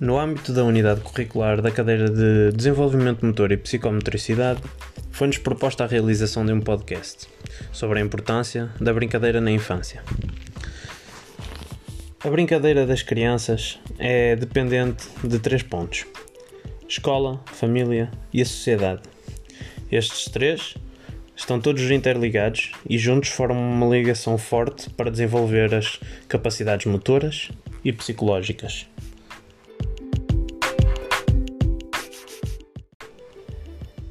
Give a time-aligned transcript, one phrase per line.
[0.00, 4.62] No âmbito da unidade curricular da cadeira de Desenvolvimento Motor e Psicomotricidade,
[5.10, 7.28] foi-nos proposta a realização de um podcast
[7.70, 10.02] sobre a importância da brincadeira na infância.
[12.24, 16.06] A brincadeira das crianças é dependente de três pontos:
[16.88, 19.02] escola, família e a sociedade.
[19.92, 20.76] Estes três
[21.36, 27.50] estão todos interligados e juntos formam uma ligação forte para desenvolver as capacidades motoras
[27.84, 28.86] e psicológicas.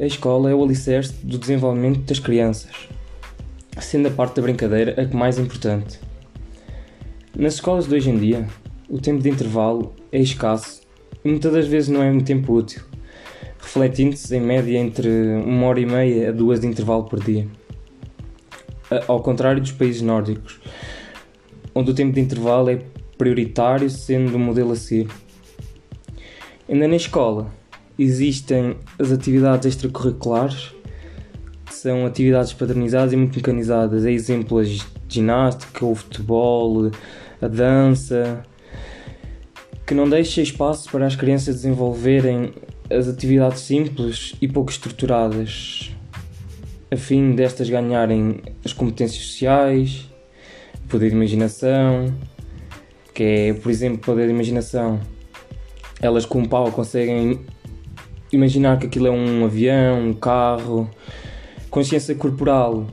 [0.00, 2.70] A escola é o alicerce do desenvolvimento das crianças,
[3.82, 6.00] sendo a parte da brincadeira a que mais importante.
[7.36, 8.48] Nas escolas de hoje em dia,
[8.88, 10.80] o tempo de intervalo é escasso
[11.22, 12.80] e muitas das vezes não é um tempo útil,
[13.60, 15.10] refletindo-se em média entre
[15.44, 17.46] uma hora e meia a duas de intervalo por dia.
[19.06, 20.62] Ao contrário dos países nórdicos,
[21.74, 22.78] onde o tempo de intervalo é
[23.18, 25.10] prioritário, sendo o modelo a seguir.
[26.66, 27.59] Ainda na escola,
[28.02, 30.74] existem as atividades extracurriculares,
[31.66, 34.06] que são atividades padronizadas e muito mecanizadas.
[34.06, 34.64] É exemplo a
[35.06, 36.90] ginástica, o futebol,
[37.42, 38.42] a dança,
[39.86, 42.54] que não deixa espaço para as crianças desenvolverem
[42.90, 45.90] as atividades simples e pouco estruturadas,
[46.90, 50.08] a fim destas ganharem as competências sociais,
[50.84, 52.14] o poder de imaginação,
[53.14, 55.00] que é, por exemplo, poder de imaginação.
[56.00, 57.40] Elas com um pau conseguem
[58.32, 60.88] imaginar que aquilo é um avião, um carro,
[61.70, 62.86] consciência corporal,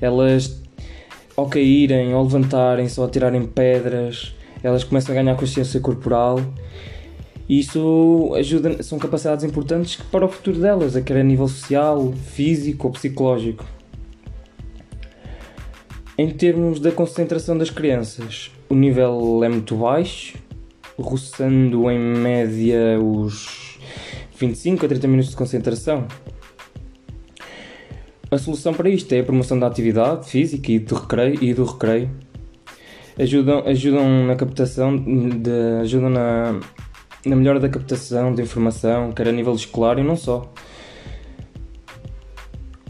[0.00, 0.62] elas
[1.36, 6.40] ao caírem, ao levantarem, só tirarem pedras, elas começam a ganhar consciência corporal
[7.48, 12.88] e isso ajuda, são capacidades importantes para o futuro delas, quer a nível social, físico
[12.88, 13.64] ou psicológico.
[16.18, 20.36] Em termos da concentração das crianças, o nível é muito baixo,
[20.98, 23.67] roçando em média os
[24.38, 26.06] 25 a 30 minutos de concentração.
[28.30, 31.42] A solução para isto é a promoção da atividade física e do recreio.
[31.42, 32.10] E do recreio.
[33.18, 35.50] Ajudam, ajudam na captação, de,
[35.80, 36.60] ajudam na,
[37.26, 40.52] na melhora da captação de informação, quer a nível escolar e não só.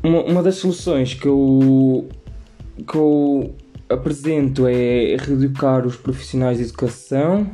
[0.03, 2.09] Uma, uma das soluções que eu,
[2.87, 3.55] que eu
[3.89, 7.51] apresento é reeducar os profissionais de educação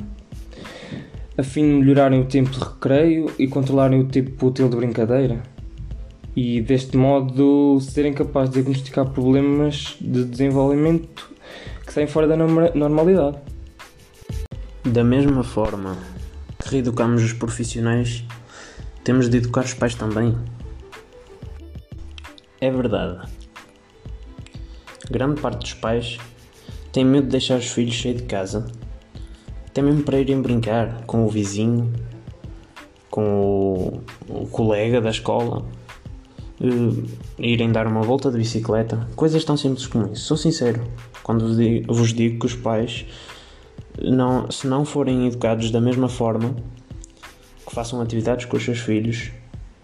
[1.36, 5.42] a fim de melhorarem o tempo de recreio e controlarem o tempo útil de brincadeira.
[6.36, 11.30] E deste modo serem capazes de diagnosticar problemas de desenvolvimento
[11.86, 13.38] que saem fora da normalidade.
[14.84, 15.96] Da mesma forma
[16.58, 18.24] que reeducamos os profissionais,
[19.02, 20.36] temos de educar os pais também.
[22.60, 23.28] É verdade.
[25.10, 26.18] Grande parte dos pais
[26.92, 28.66] tem medo de deixar os filhos sair de casa
[29.74, 31.92] até mesmo para irem brincar com o vizinho,
[33.10, 33.40] com
[34.28, 35.66] o, o colega da escola,
[36.60, 37.04] uh,
[37.36, 40.26] irem dar uma volta de bicicleta, coisas tão simples como isso.
[40.26, 40.80] Sou sincero,
[41.24, 41.44] quando
[41.88, 43.04] vos digo, que os pais,
[44.00, 46.54] não, se não forem educados da mesma forma,
[47.66, 49.32] que façam atividades com os seus filhos,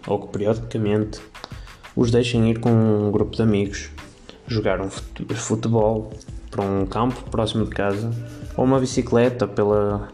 [0.07, 1.19] ou que periodicamente
[1.97, 3.89] os deixem ir com um grupo de amigos,
[4.47, 6.13] jogar um futebol
[6.51, 8.11] para um campo próximo de casa
[8.57, 10.09] ou uma bicicleta pela,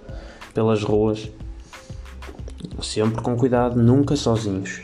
[0.54, 1.30] pelas ruas,
[2.82, 4.84] sempre com cuidado, nunca sozinhos.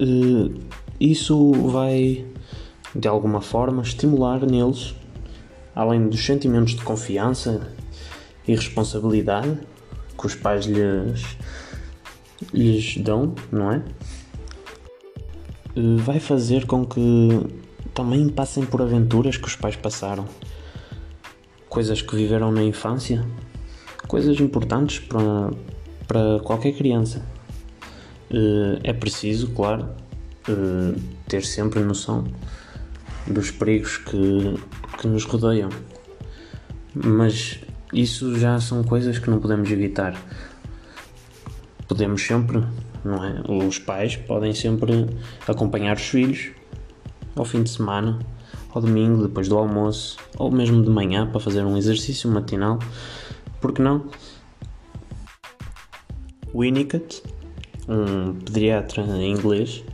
[0.00, 0.58] Uh,
[0.98, 2.26] isso vai
[2.94, 4.94] de alguma forma estimular neles,
[5.74, 7.70] além dos sentimentos de confiança
[8.48, 9.58] e responsabilidade
[10.18, 11.36] que os pais lhes,
[12.52, 13.82] lhes dão, não é?
[15.76, 17.46] Uh, vai fazer com que
[17.94, 20.26] também passem por aventuras que os pais passaram
[21.70, 23.24] coisas que viveram na infância,
[24.08, 25.50] coisas importantes para,
[26.06, 27.24] para qualquer criança.
[28.28, 29.88] Eh, é preciso, claro,
[30.48, 32.24] eh, ter sempre noção
[33.26, 34.58] dos perigos que,
[34.98, 35.68] que nos rodeiam,
[36.92, 37.60] mas
[37.92, 40.20] isso já são coisas que não podemos evitar.
[41.86, 42.64] Podemos sempre,
[43.04, 43.42] não é?
[43.48, 45.06] Os pais podem sempre
[45.46, 46.50] acompanhar os filhos
[47.36, 48.18] ao fim de semana
[48.72, 52.78] ao domingo, depois do almoço, ou mesmo de manhã para fazer um exercício matinal.
[53.60, 54.06] Porque não?
[56.54, 57.22] Winnicott,
[57.88, 59.84] um pediatra inglês,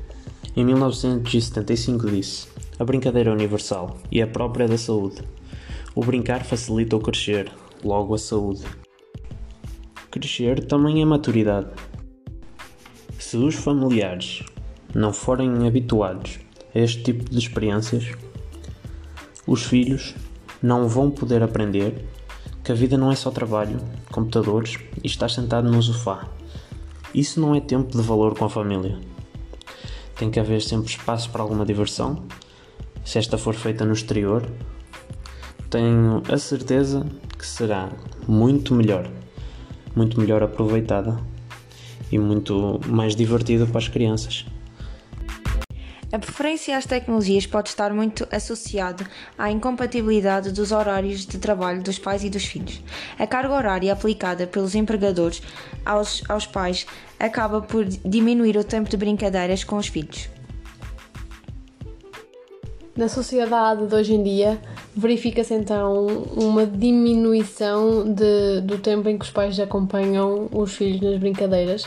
[0.55, 2.49] em 1975 disse:
[2.79, 5.23] A brincadeira é universal e é própria da saúde.
[5.95, 7.51] O brincar facilita o crescer,
[7.83, 8.63] logo a saúde.
[10.11, 11.69] Crescer também é maturidade.
[13.19, 14.43] Se os familiares
[14.95, 16.46] não forem habituados
[16.77, 18.13] a este tipo de experiências,
[19.47, 20.15] os filhos
[20.63, 22.05] não vão poder aprender
[22.63, 23.81] que a vida não é só trabalho,
[24.13, 26.29] computadores e estar sentado no sofá.
[27.15, 28.99] Isso não é tempo de valor com a família.
[30.17, 32.23] Tem que haver sempre espaço para alguma diversão,
[33.03, 34.47] se esta for feita no exterior.
[35.71, 37.07] Tenho a certeza
[37.39, 37.89] que será
[38.29, 39.09] muito melhor,
[39.95, 41.19] muito melhor aproveitada
[42.13, 44.45] e muito mais divertida para as crianças.
[46.13, 49.05] A preferência às tecnologias pode estar muito associada
[49.37, 52.81] à incompatibilidade dos horários de trabalho dos pais e dos filhos.
[53.19, 55.43] A carga horária aplicada pelos empregadores
[55.85, 56.87] aos, aos pais
[57.19, 60.29] acaba por diminuir o tempo de brincadeiras com os filhos.
[62.97, 64.59] Na sociedade de hoje em dia,
[64.97, 71.21] verifica-se então uma diminuição de, do tempo em que os pais acompanham os filhos nas
[71.21, 71.87] brincadeiras,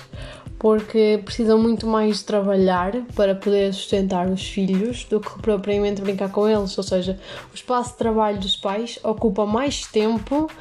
[0.59, 6.47] porque precisam muito mais trabalhar para poder sustentar os filhos do que propriamente brincar com
[6.47, 6.77] eles.
[6.77, 7.17] Ou seja,
[7.51, 10.51] o espaço de trabalho dos pais ocupa mais tempo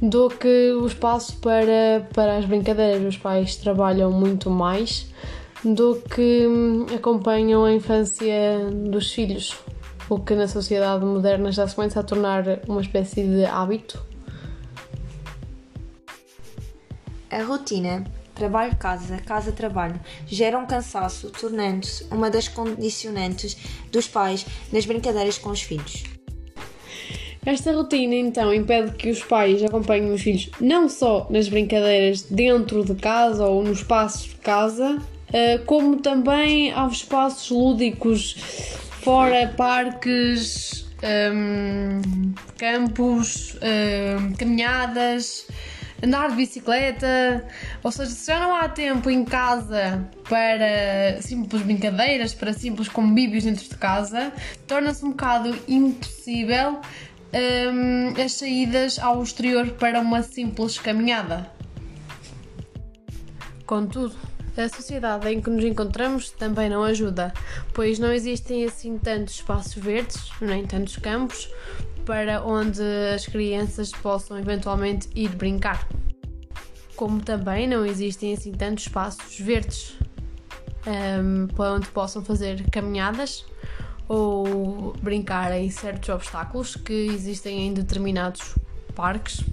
[0.00, 3.04] do que o espaço para, para as brincadeiras.
[3.04, 5.12] Os pais trabalham muito mais
[5.64, 9.56] do que hum, acompanham a infância dos filhos,
[10.08, 14.00] o que na sociedade moderna já se começa a tornar uma espécie de hábito.
[17.28, 18.04] A rotina
[18.38, 23.56] trabalho-casa, casa-trabalho, geram cansaço, tornando-se uma das condicionantes
[23.90, 26.04] dos pais nas brincadeiras com os filhos.
[27.44, 32.84] Esta rotina então impede que os pais acompanhem os filhos não só nas brincadeiras dentro
[32.84, 34.98] de casa ou no espaço de casa,
[35.32, 38.34] eh, como também aos espaços lúdicos
[39.02, 45.46] fora, parques, um, ehm, campos, um, ehm, caminhadas
[46.02, 47.44] andar de bicicleta,
[47.82, 53.44] ou seja, se já não há tempo em casa para simples brincadeiras, para simples convívios
[53.44, 54.32] dentro de casa,
[54.66, 56.80] torna-se um bocado impossível
[57.32, 61.50] um, as saídas ao exterior para uma simples caminhada.
[63.66, 64.16] Contudo,
[64.56, 67.32] a sociedade em que nos encontramos também não ajuda,
[67.72, 71.48] pois não existem assim tantos espaços verdes, nem tantos campos,
[72.08, 72.80] para onde
[73.14, 75.86] as crianças possam eventualmente ir brincar.
[76.96, 79.94] Como também não existem assim tantos espaços verdes
[80.86, 83.44] um, para onde possam fazer caminhadas
[84.08, 88.54] ou brincar em certos obstáculos que existem em determinados
[88.94, 89.44] parques.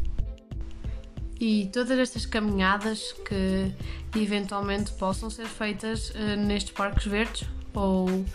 [1.38, 3.74] E todas estas caminhadas que
[4.18, 7.46] eventualmente possam ser feitas uh, nestes parques verdes
[7.80, 8.26] ou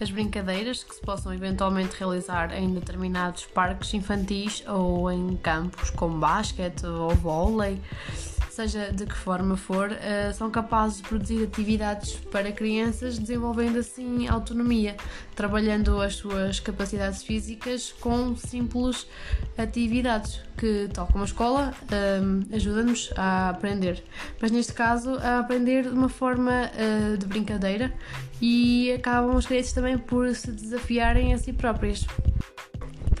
[0.00, 6.18] as brincadeiras que se possam eventualmente realizar em determinados parques infantis ou em campos como
[6.18, 7.80] basquete ou vôlei
[8.52, 14.28] seja de que forma for, uh, são capazes de produzir atividades para crianças, desenvolvendo assim
[14.28, 14.96] autonomia,
[15.34, 19.06] trabalhando as suas capacidades físicas com simples
[19.56, 24.02] atividades que, tal como a escola, uh, ajuda-nos a aprender.
[24.40, 27.92] Mas neste caso, a aprender de uma forma uh, de brincadeira
[28.40, 32.06] e acabam as crianças também por se desafiarem a si próprias.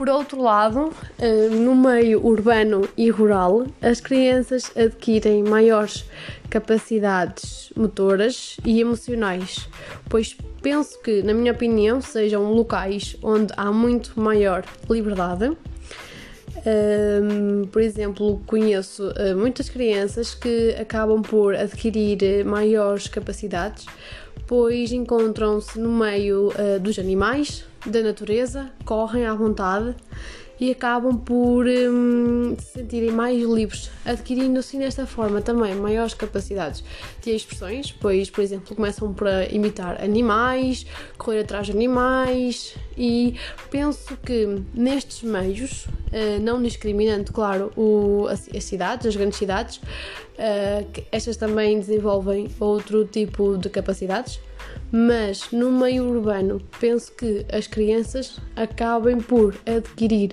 [0.00, 6.06] Por outro lado, eh, no meio urbano e rural, as crianças adquirem maiores
[6.48, 9.68] capacidades motoras e emocionais,
[10.08, 15.54] pois penso que, na minha opinião, sejam locais onde há muito maior liberdade.
[16.64, 23.84] Um, por exemplo, conheço uh, muitas crianças que acabam por adquirir maiores capacidades,
[24.46, 29.94] pois encontram-se no meio uh, dos animais, da natureza, correm à vontade
[30.60, 36.84] e acabam por hum, se sentirem mais livres, adquirindo assim desta forma também maiores capacidades
[37.22, 40.84] de expressões, pois, por exemplo, começam por imitar animais,
[41.16, 43.36] correr atrás de animais e
[43.70, 49.80] penso que nestes meios, eh, não discriminando, claro, o, as, as cidades, as grandes cidades,
[50.36, 54.38] eh, estas também desenvolvem outro tipo de capacidades
[54.92, 60.32] mas no meio urbano penso que as crianças acabem por adquirir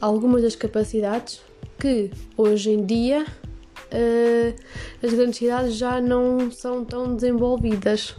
[0.00, 1.40] algumas das capacidades
[1.78, 4.54] que hoje em dia uh,
[5.02, 8.14] as grandes cidades já não são tão desenvolvidas.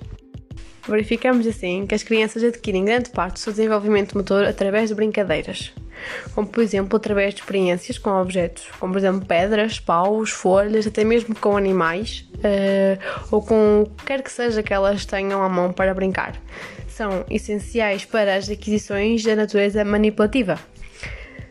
[0.87, 5.73] Verificamos assim que as crianças adquirem grande parte do seu desenvolvimento motor através de brincadeiras
[6.33, 11.03] como por exemplo através de experiências com objetos, como por exemplo pedras, paus, folhas, até
[11.03, 15.49] mesmo com animais uh, ou com o que quer que seja que elas tenham à
[15.49, 16.35] mão para brincar.
[16.87, 20.59] São essenciais para as aquisições da natureza manipulativa.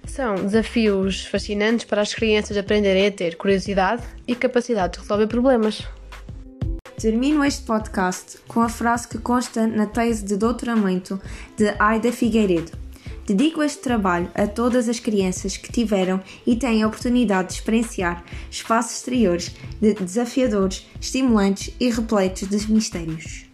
[0.06, 5.82] São desafios fascinantes para as crianças aprenderem a ter curiosidade e capacidade de resolver problemas.
[6.98, 11.20] Termino este podcast com a frase que consta na tese de doutoramento
[11.56, 12.84] de Aida Figueiredo
[13.26, 18.22] Dedico este trabalho a todas as crianças que tiveram e têm a oportunidade de experienciar
[18.50, 23.46] espaços exteriores de desafiadores, estimulantes e repletos de mistérios.